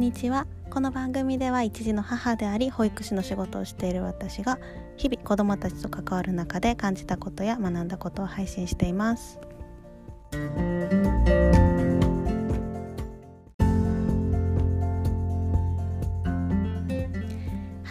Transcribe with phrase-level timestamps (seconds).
[0.00, 0.46] んにちは。
[0.70, 4.58] この番組では一児の母であり保育士の仕事をしている私が
[4.96, 9.38] 日々子どもたちと関わる中で感じたことや学んだことを配信しています。
[10.32, 10.38] は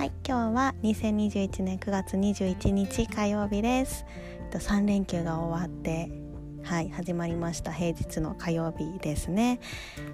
[0.05, 4.03] い今日は2021年9月21日火曜日です。
[4.51, 6.28] 3連休が終わって
[6.63, 7.71] はい始まりました。
[7.71, 9.59] 平日の火曜日ですね。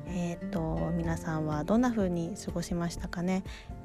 [0.07, 3.43] えっ、と皆さんはどんな風に過ごしましたかね？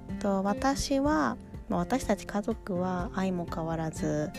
[0.09, 1.37] えっと私は
[1.69, 4.31] 私たち家族は愛も変わらず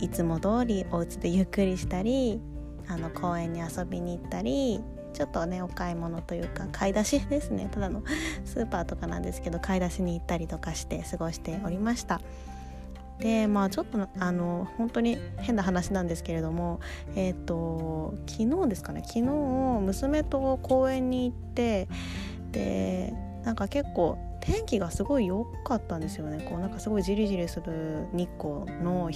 [0.00, 2.40] いつも通りお家でゆっくりしたり
[2.88, 4.80] あの公園に遊びに行ったり
[5.12, 7.68] ちょっとねお買い物というか買い出しですね。
[7.72, 8.04] ただの
[8.44, 12.20] スーパーとかなんですけど買い出しに行ったりとかして過ごしておりました。
[13.18, 16.80] でまあちょっとあの本当に変な話なんですけれども
[17.14, 19.02] えっ、ー、と昨日ですかね。
[19.04, 21.88] 昨日娘と公園に行って
[22.52, 26.44] でなんか結構天気がすごい良かったんですよね。
[26.48, 29.10] こうなんかすごいじりじりする日光の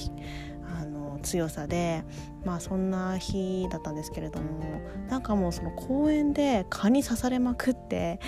[0.79, 2.03] あの強さで
[2.45, 8.21] まあそんな日だったんですけれどもなんかもうその公園で蚊に刺されまくって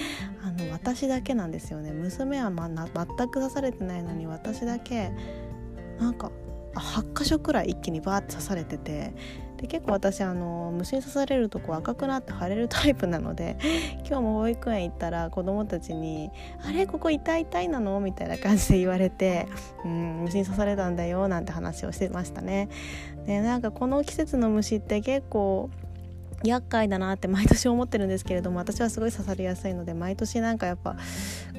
[0.44, 1.92] あの私だけなんですよね。
[1.92, 5.12] 娘は、まあ、全く刺されてないのに私だけ
[6.02, 6.30] なんか
[6.74, 9.12] 8箇所くらい一気にバーって刺されてて
[9.58, 13.56] で結構私あの虫に刺されるとこ赤くなって腫れるタイプなので
[14.08, 16.30] 今日も保育園行ったら子供たちに
[16.66, 19.46] 「あれここ痛い痛いなの?」みたいな感じで言われて
[19.84, 22.68] 「うん虫に刺されたんだよ」なんて話をしてましたね。
[23.26, 25.70] でなんかこの季節の虫って結構
[26.44, 30.96] 厄介だなって毎年思ってるんですけれども私はすごい刺されやすいので毎年なんかやっぱ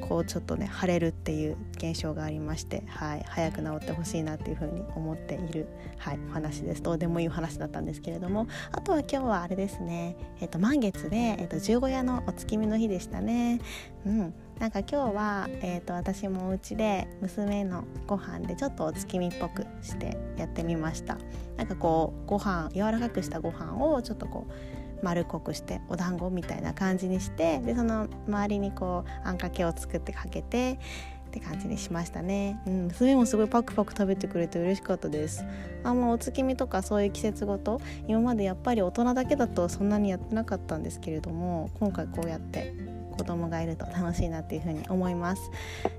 [0.08, 6.84] こうちょっとね腫れるっていう現象がありまして、はい、早く治ってほしいなっていうふうに思っている、はい、お話です。
[6.84, 13.60] どうでもいい話だったんですけれどもあとは今日はあれですね、えっと、満月で、えっと、十五夜のお月見の日でしたね。
[14.06, 14.34] うん。
[14.60, 21.18] なんか今日は、えーと、私もお家で娘のご飯でちょっとお月見っぽくしてやってみました。
[21.58, 30.80] なんかこうご飯柔らかくしたご飯をちょっとこう丸っこくしてお団子みたいな感じにしてでその周りにこうあんかけを作ってかけて
[31.28, 35.44] って感じにしましたね、うん、娘もすごいパクパク食べてくれて嬉しかったです。
[35.84, 42.74] あもうお月見とかそういう季節ごと今までやっぱり大人だけだとそんなにやってなかったんですけれども今回こうやって
[43.18, 45.52] 子供がいると楽しいなっていうふうに思います。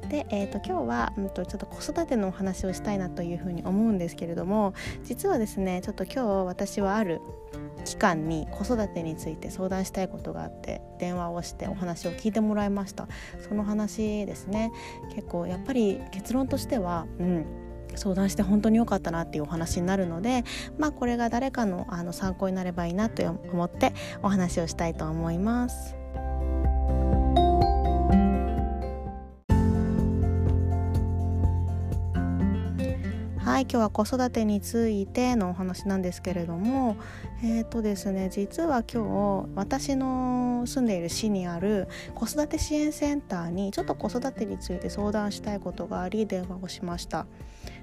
[0.08, 7.20] で、えーと、今日は、うんと、ちょっと子育てのお話をしたいなというふうに思うんですけれども実はですねちょっと今日私はある
[7.84, 13.08] 期間に子育てについて相談したいことがあって電話をしてお話を聞いてもらいました
[13.48, 14.72] その話ですね
[15.14, 17.46] 結構やっぱり結論としてはうん
[17.96, 20.44] 相談して本当に良かったなっていうお話になるので
[20.78, 23.22] まあこれが誰かのあの参考になればいいなと
[23.52, 26.03] 思ってお話をしたいと思います。
[33.54, 36.96] はい今日は子育てについてのお話なんですけれども
[37.40, 47.26] えっ、ー、とですね実は今日私の住んでいる市にある子育て支援センターにちょっと子育てについて相談したいことがあり電話をしました。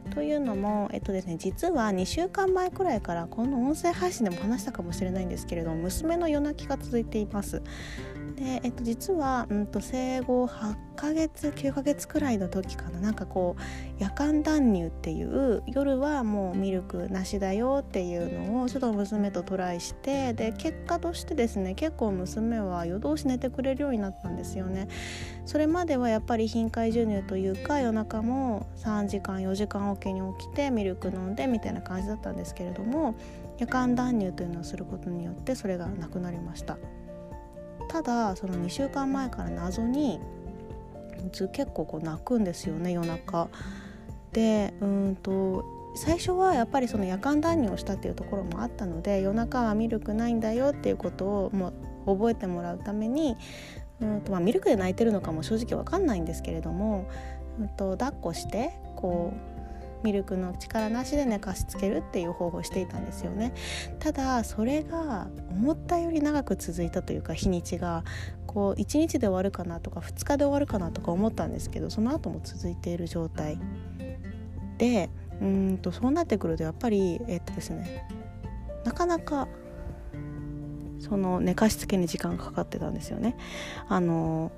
[0.09, 7.61] というのも、えっとですね、実は2週間前くらいからこの音声配信でも話したかもしれないんですけれども娘の夜泣きが続いています。
[8.35, 13.61] で、えっと、実は、うんと、生後8ヶ月9ヶ月くらいの時かななんかこう
[13.99, 24.87] 夜間断乳っていう夜はもうミルクなしだよっていうのをちょっと娘とトライしてで結果としてですね結構娘は夜通し寝てくれるようになったんですよね。
[25.45, 33.15] それまではやっぱり頻回授乳というか夜中も3時間4時間おきに起きてミルク飲んでみたいな感じだったんですけれども
[33.59, 36.77] 夜間断乳というのをすることによってそれがなくなりました。
[37.89, 40.19] ただその2週間前から謎に
[41.53, 43.49] 結構こう泣くんですよね夜中。
[44.31, 51.73] でうんと最初はやっぱりその夜間断乳をしたっていうところもあったので夜中はミルクないんだよっていうことをも
[52.05, 53.35] う覚えてもらうために
[53.99, 57.07] うんと、まあ、ミルクで泣いてるのかも正直わかんないんですけれども、
[57.59, 59.50] うんと抱っこしてこう
[60.03, 63.53] ミルクの力なしで寝かしつけるっていう方法をしていたんですよね
[63.99, 68.03] ただそれが思ったより長く続いたというか日にちが
[68.47, 73.57] こう1日で終わるかなとか2日で終わるかなとか思ったんですけどその後も続いている状態
[74.77, 75.09] で
[75.41, 78.07] うんとそうなってくるとやっぱりえっとですね
[78.83, 79.47] なかなか
[80.99, 83.35] その寝かしつけに時間がかかってたんですよね。
[83.89, 84.51] あの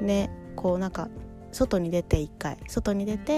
[0.00, 1.08] ねこうなんか
[1.52, 3.32] 外に出て1回外に出て、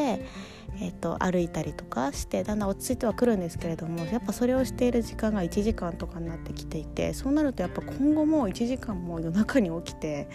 [0.81, 10.29] えーと、歩いたりとかしてだんだん落ち着いてはくるんですけれどもやっぱそれをしている時間が1時間とかになってきていてそうなるとやっぱ今後も1時間も夜中に起きて。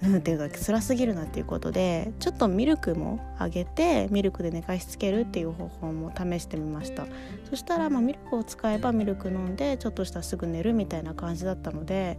[0.00, 7.06] うん、っていうか辛すぎるなっていうことでちょっとミルクもあげてミルクで寝かしつけるっていう方法も試してみました
[7.50, 12.16] そしたら、まあ、ミルクを使えばミルク飲んでちょっとしたらすぐ寝るみたいな感じだったので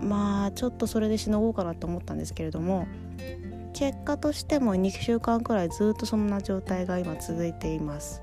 [0.00, 2.86] まあちょっとそれでしのごうかなと思ったんですけれども
[3.72, 8.22] 結果としても2週間くらいずっとそんな状態が今続いています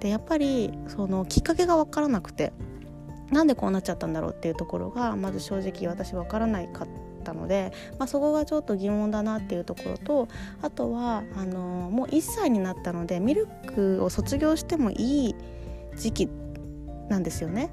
[0.00, 2.52] でやっぱりそのきっかけが分からなくて
[3.30, 6.88] なんでこうなっちゃったんだろうっていうところがまず正直私分からないかっ
[7.24, 10.28] たので、まあ、そこがちょっと疑問だなっていうところと
[10.60, 15.34] あとはあのもう1歳になったのでミルクを卒業してもいい
[15.96, 16.28] 時期
[17.08, 17.70] なんですよね。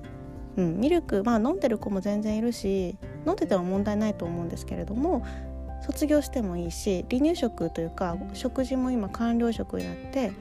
[0.57, 5.23] うん、ミルク、まあ、飲んでる子も全然いるし飲んでても問題ないと思うんですけれども
[5.81, 10.31] 卒業してもいいし離乳食というか食事も今完了食になって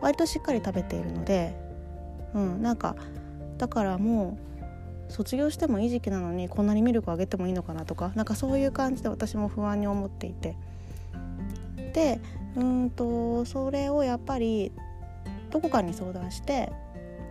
[0.00, 1.54] 割としっかり食べているので、
[2.34, 2.96] うん、なんか
[3.58, 4.38] だからも
[5.08, 10.56] う卒業してもいい時期なのにこんなにミルクあげてもいいのかなとかなんかそういう感じで私も不安に思っていて
[11.92, 12.20] で
[12.56, 14.72] うんとそれをやっぱり
[15.50, 16.72] どこかに相談して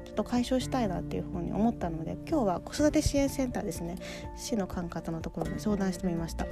[0.05, 3.97] ちょっと解消したいなっていうふうに思ったので今日は子育て支援センターですね
[4.37, 6.45] 市の管方のところに相談してみました。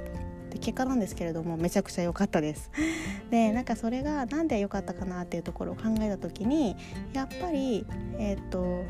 [0.64, 2.70] で結果なんですけれどもめちゃくちゃ良かったです。
[3.30, 6.76] でなんかそれが何で良かったかなっていうところを考えた時に
[7.12, 7.86] やっぱり
[8.18, 8.82] えっ、と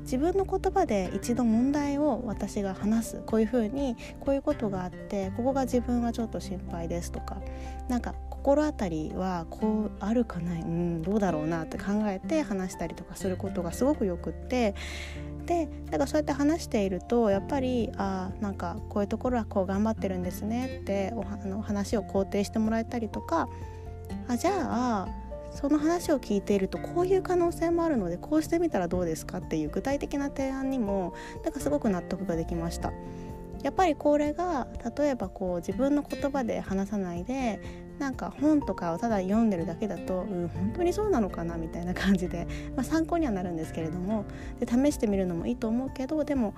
[0.00, 3.22] 自分の言葉で一度問題を私が話す。
[3.26, 7.36] こういうふうにこういうことがあってここが自分はちょっと心配ですとか。
[7.88, 14.74] なんか心当たりはこうあるかないうんどうだろうなって考えて話したりとかすることがすごくよくって
[15.46, 23.48] でだからそうやって話しているとやっぱりあなんかこういうところはこう頑張ってるんですねっておあの話を肯定してもらえたりとか
[24.28, 25.08] あじゃあ
[25.54, 31.14] その話を聞いているとこういう可能性もあるのでこうしてみたらどうですかっていう具体的な提案にも
[31.44, 32.92] なんかすごく納得ができました。
[33.62, 34.66] やっぱりこれが
[34.98, 37.60] 例えばこう自分の言葉で話さないで
[38.02, 44.24] なんか本とかをただ読んでるだけだと、うん、本当にそうなのかなみたいな感じで、まあ、参考にはなるんですけれども
[44.58, 46.56] で試してみるのもいいと思うけどでも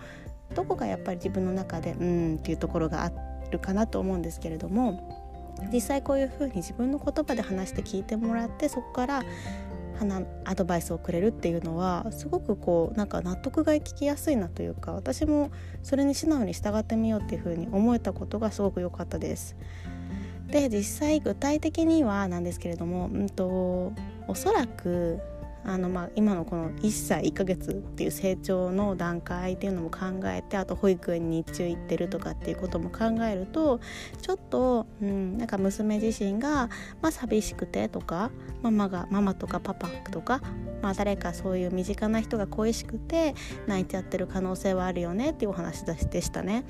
[0.55, 3.12] どこかやっぱり自分の中でうんっていうところがあ
[3.50, 9.23] るかなと思うんですけれども実際こういうふうに自分の言葉で話して聞いてもらってそこから
[10.44, 15.50] アドバイスをくれるっていうのはすごくこうなんか納得がいきやすいなというか私も
[15.82, 19.56] それに素直に従ってみようっていうふうに思えたことがすごく良かったです。
[20.50, 23.93] で実際具体的にはなんですけれども、うんと、
[24.29, 25.20] おそらく
[25.66, 33.81] あのまあ今のこの1歳1ヶ月っていう成長の段階っていうのも考えてあと保育園に日中行ってるとかっていうことも考えると
[34.20, 36.69] ちょっと、うん、なんか娘自身が、
[37.00, 38.31] まあ、寂しくてとか
[38.62, 40.43] ママがママとかパパとか、
[40.82, 43.34] まあ、誰かそういう身近な人が恋しくて
[43.66, 46.64] 泣いちゃってる可能性はあるよねっていうお話でしたね。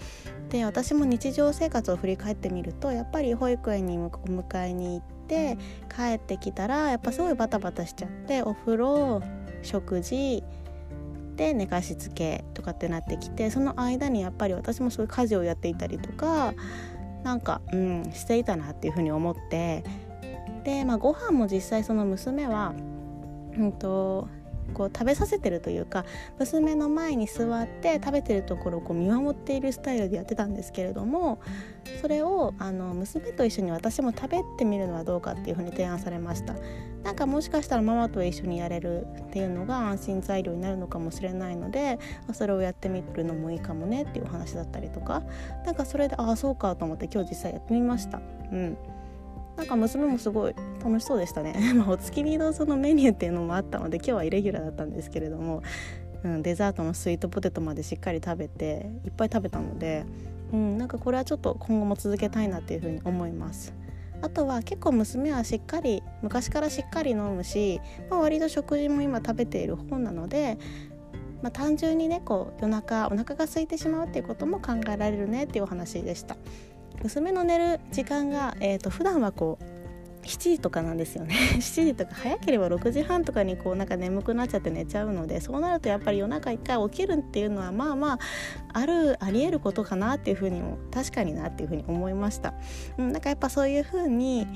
[0.50, 5.56] で私も日常生活を振り返ってみるとやっぱり保育園にお迎えに行ってって
[5.94, 9.23] 帰ってきたらやっぱすごいバタバタしちゃってお風呂
[9.62, 10.44] 食事
[11.37, 16.55] で寝かしつけとかってなってきてその間にやっぱり私もそういう家事をやっていたりとか
[17.25, 19.82] なんかうんしていたなっていうふうに思って
[20.65, 22.75] でまあご飯も実際その娘は
[23.56, 24.29] うんと
[24.72, 26.05] こう食べさせてるというか
[26.38, 31.41] 娘の前に座って食べてるところをこう見守っているスタイルでやってたんですけれども
[32.00, 36.55] それをあの娘と一緒に私も食べてみるのはどうかっていうふうに提案されました。
[37.05, 41.98] なんかもしかしたらママと一緒にやれるっていうのが安心材料になるのかもしれないので
[42.32, 45.22] それをやってみるのもいいかもねっていうお話だったりとか
[45.67, 48.22] なんかそれでああそうかと思って今日実際やってみました。
[48.50, 48.79] うん。
[49.56, 55.63] なんか娘もすごい楽しそうでしたね、 まあ、お月見のそのメニューっていうのもあったので今日はイレギュラーだったんですけれども、
[56.25, 60.05] うん、デザートのスイートポテトまでしっかり食べていっぱい食べたので、
[60.53, 63.73] うん、なんかこれはちょっと今後も続けたいなっていうふうに思います。
[64.23, 70.56] あとは結構娘はしっかり昔からしっかり飲むし、まあ、割と食事も今食べている方なので、
[71.43, 76.37] まあ、単純にねこう夜中お腹が空いてしまうっていうことも考えられるねっていうお話でした。
[77.03, 79.74] 娘の寝る時間が、えーと、普段はこう
[80.24, 88.19] 7時とかなんですよね 7時とか早ければ6時半とかにこうなんか眠くなっちゃって寝ちゃうのでそうなるとやっぱり夜中一回起きるっていうのはまあまあ
[88.72, 92.55] あるありえることかなっていうふうにも確かになっていうふうに思いました、
[92.98, 94.46] うん、なんかやっぱそういうふうに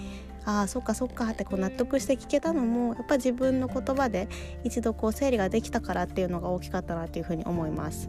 [0.44, 4.28] ああそっかそっかってこう納得して聞けたのもやっぱ自分の言葉で
[4.64, 8.08] 一度こう整理ができたからっていうのが大きかったなっていうふうに思います。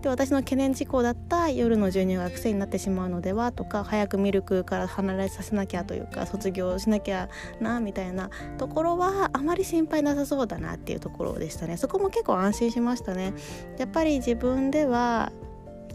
[0.00, 7.28] で私の懸念事項だった夜の授乳が癖になってしまうのではとか早くミルクから離れさせなきゃというか卒業しなきゃ
[7.60, 11.76] なみたいなところはあまり心配なさそうだなっていうところでしたね。
[11.76, 13.34] そこも結構安心しましたね。
[13.78, 15.32] やっぱり自分では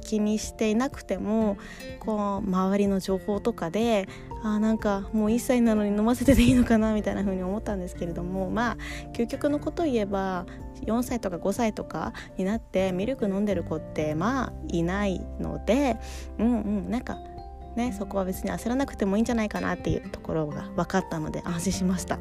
[0.01, 1.57] 気にしていなくても
[1.99, 4.07] こう周りの情報とかで
[4.47, 8.77] あなんかもう1歳なのに飲ませてていいのかなみたいな風に思ったんですけれどもまあ
[9.11, 10.45] 究極のことを言えば
[10.85, 15.97] 4歳とか5歳とかになってミルク飲んでる子ってまあいないので
[16.37, 17.17] うんうんなんか
[17.75, 22.19] ねそこは別に焦らなくてもいいんじゃないかなっていうところが分かったので安心しました。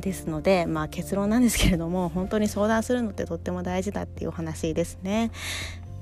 [0.00, 5.30] ですので、まあ、結論なんですけれども本当に相談するのってとっても大事だっていうお話ですね。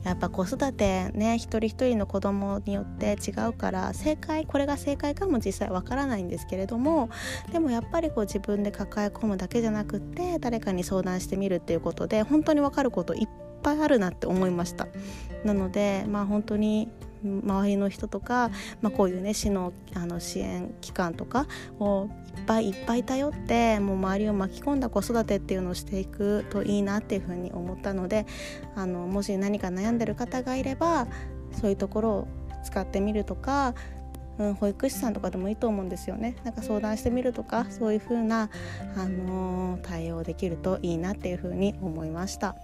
[0.07, 7.11] やっぱ子育てね一人一人の子供によって違うから正解これが正解かも実際わからないんですけれども
[7.53, 13.29] でもやっぱりこう自分で抱え込むだけじゃなくって誰かに相談してみるっていうことで本当にわかることいっ
[13.63, 14.87] ぱいあるなって思いました。
[15.45, 16.89] なのでまあ本当に
[17.25, 18.51] 周りの人とか、
[18.83, 21.47] まあ、こういうね市のあの支援機関とか
[21.79, 28.27] をいっぱいいっぱい頼ってもう周りを巻き込んだ子育てっていうのをしていくといいなっていうふうに思ったので
[28.75, 31.07] あのもし何か悩んでる方がいれば
[31.53, 32.29] そういうところを
[32.65, 33.75] 使ってみるとか
[34.39, 38.51] うん、保育士さんとかでもいいと思うんですよねなんか相談してみるとかそういう風な、
[38.97, 42.57] あのー、対応できるといいなっていう風に思いました。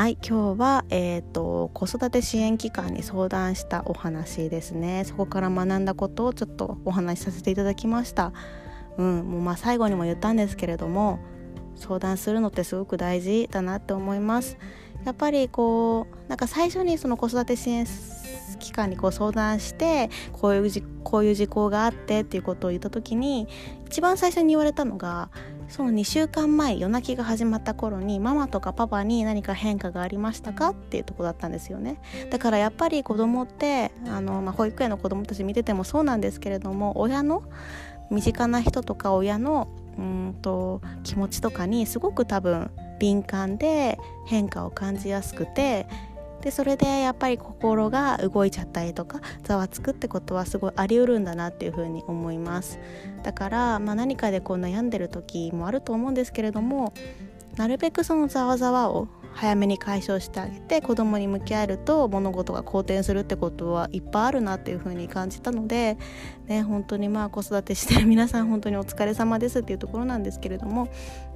[0.00, 5.04] はい今日は、えーと、子育て支援機関に相談したお話ですね。
[5.04, 8.32] そこから学んだことをちょっとお話しさせていただきました。
[8.96, 11.18] うんもうま最後にも言ったんですけれども
[11.74, 14.56] 相談するのってすごく大事だなって思います。
[15.04, 17.86] やっぱりこうなんか最初にその子育て支援
[18.58, 23.48] 機関にこう相談してこういうこういう事項があってっていうことを言った時に
[23.86, 25.28] 一番最初に言われたのが
[25.70, 30.70] その2週間前夜泣きが始まった頃にママとかパパに何か変化がありましたか？
[30.70, 31.98] っていうとこだったんですよね。
[32.30, 37.44] だからやっぱり子供ってあの、まあ、保育園の子供たち見ててもそうなんですけれども親の
[38.10, 45.86] 身近な人とか親のうんと気持ちとかにすごく多分敏感で変化を感じやすくて
[46.42, 52.78] でそれでやっぱり心が動いちゃったりとかざわつくってことはすごいあり得るんだなっていうふうに思います
[53.22, 56.92] だから、まあ、何かでこう悩んでる時もあると思うんですけれども
[57.56, 65.96] なるべくそのざわざわを早めに解消してあげて子供に向き合えると物事が好転するってことはいっぱいあるなっていう風に感じたので、
[66.46, 70.88] ね、本当にまあ子育てしてる 皆さん本当にお疲れ様ですっていうところなんですけれども、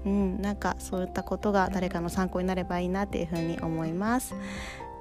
[0.05, 4.35] うん、なんかそういったことが誰かの参考になればいいなっていう風に思います。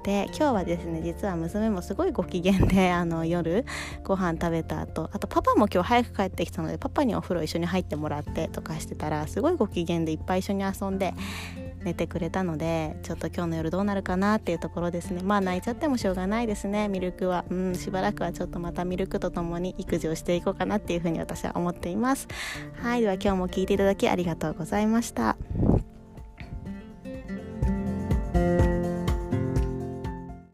[0.04, 3.64] で今日はですね実は娘もすごいご機嫌で あの夜
[4.04, 11.14] ご飯食べた後あとパパも今日早く帰ってきたのでパパにお風呂一緒に入ってもらってとかしてたらすごいご機嫌でいっぱい一緒に遊んで
[11.84, 15.22] 寝てくれたのでちょっと今日の夜どうなるかなっていうところですね。
[15.22, 16.88] まあ泣いちゃってもしょうがないですね。
[16.88, 17.44] ミルクは。
[17.50, 22.28] うんしばらくはちょっとまたミルクとともに育児をしていこうかなっていうふうに私は思っています。
[22.82, 25.36] はいでは今日も聞いていただきありがとうございました。